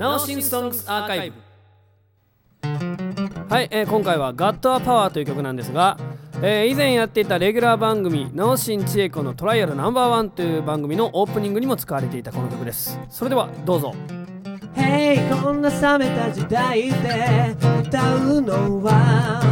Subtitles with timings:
[0.00, 1.36] ナオシンソングスアーカイブ
[3.50, 5.98] はい、えー今回は「ガットアパワーという曲なんですが、
[6.40, 12.98] えー以前やっていたレギュラー番組「ナオシン千恵子のトライアルナンバーワンという番組のオープニングにも使われていたこの曲です。
[13.10, 13.94] それではどうぞ。
[14.74, 17.54] Hey こんな冷めた時代で
[17.86, 19.42] 歌うのは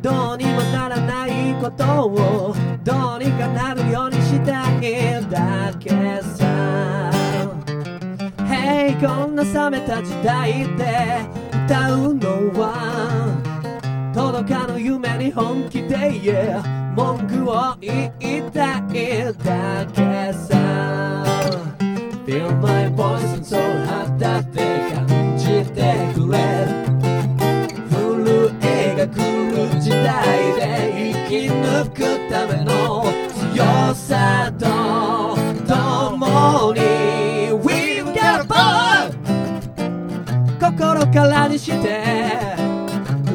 [0.00, 2.52] どうにもならないことを
[2.82, 6.01] どうにかなるようにしたいだけ。
[6.01, 6.01] さ
[8.62, 11.26] Hey こんな冷めた時代で
[11.64, 12.28] 歌うの
[12.60, 16.62] は届かぬ夢に本気で yeah
[16.94, 19.61] 文句を言いたいだ。
[41.12, 42.02] からにして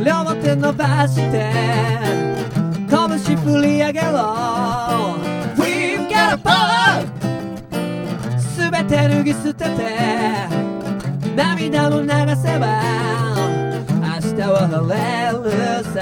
[0.04, 1.52] 両手伸ばして
[2.90, 4.08] 拳振り上げろ。
[5.58, 7.06] We've got a bond
[8.40, 9.70] すべて脱ぎ捨てて
[11.36, 12.82] 涙を流せば
[14.02, 14.98] 明日は晴れ
[15.44, 16.02] るさ、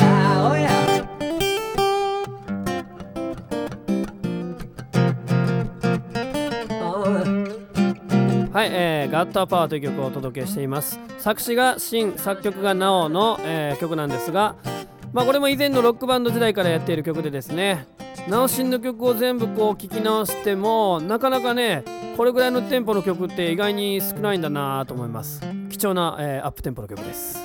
[8.55, 10.97] はい、えー、ガットアパワーという曲をお届けしています。
[11.17, 14.55] 作詞が新作曲がなおの、えー曲なんですが
[15.11, 17.85] まあこれも以前のロックバンド時代からやっている曲でですね
[18.29, 21.83] なおしんの曲を全部こう聴き直してもなかなかね
[22.15, 25.41] これぐらいのテンポの曲って意外に少ないんだなと思います。
[25.69, 27.37] 貴重な、えーアップテンポの曲です。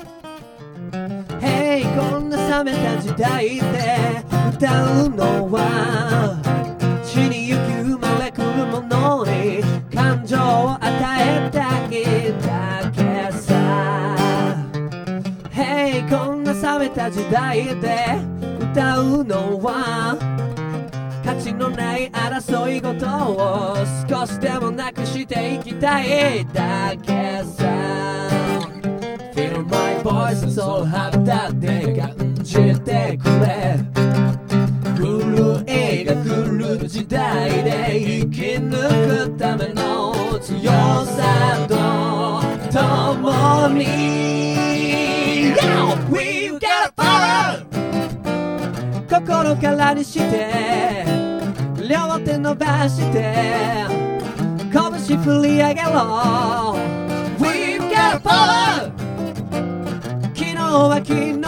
[1.41, 6.50] Hey こんな冷めた時代で歌うのは
[12.05, 14.57] だけさ。
[15.51, 18.19] Hey こんな冷めた時代で
[18.73, 20.17] 歌うのは
[21.25, 23.77] 価値のない争い事を
[24.09, 27.69] 少しでもなくしていきたいだけさ。
[29.35, 33.79] Feel my voice and soul 肌で感じてくれ。
[34.97, 36.29] 震えが来
[36.79, 39.80] る時代で生き抜くための
[43.81, 45.97] に Yo!
[46.11, 47.65] We've got a power!
[49.09, 51.05] 心からにして
[51.89, 53.87] 両手伸ばして
[54.73, 56.77] 拳振り上げろ
[57.39, 58.93] We've got a power!
[60.35, 61.47] 昨日は昨日明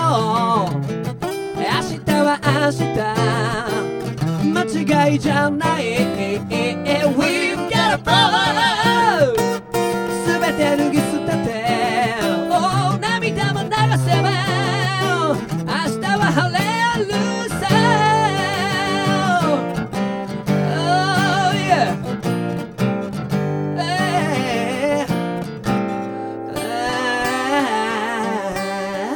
[2.04, 2.82] 日は明日
[4.52, 5.84] 間違いじゃない
[7.14, 8.91] We've got a power
[13.34, 14.30] 涙も流せば
[15.64, 16.58] 明日は晴れ
[17.04, 17.10] る
[17.48, 17.62] さ
[20.74, 21.96] Oh yeah
[23.78, 23.80] Eh,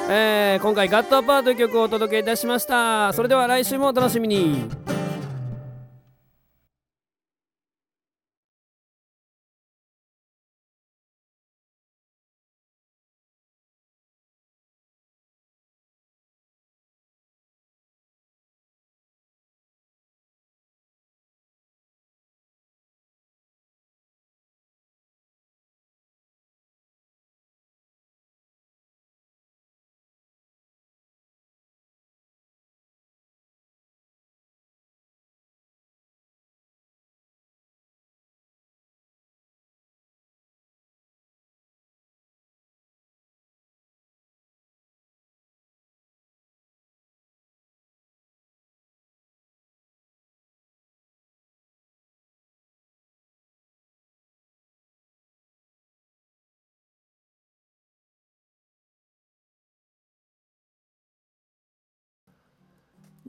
[0.09, 0.10] eh.
[0.10, 4.65] えー今回ガットアパーという曲をお届けいたしましたそれでは来週もお楽しみに「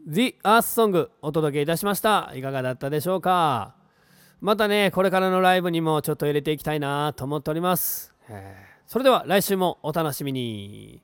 [0.09, 2.31] The Earth Song」お届けいたしました。
[2.33, 3.75] いかがだったでしょうか？
[4.39, 8.89] またねこれからのライブにもちょっと入れていきたいなと思っております、えー。
[8.89, 11.01] それでは来週もお楽しみに